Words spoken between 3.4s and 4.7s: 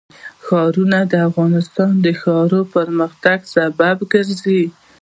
سبب کېږي.